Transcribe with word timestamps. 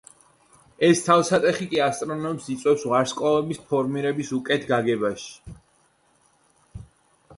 ეს 0.85 1.01
თავსატეხი 1.07 1.67
კი 1.73 1.81
ასტრონომებს 1.87 2.47
იწვევს 2.55 2.85
ვარსკვლავების 2.93 3.61
ფორმირების 3.73 4.33
უკეთ 4.41 4.67
გაგებაში. 4.73 5.57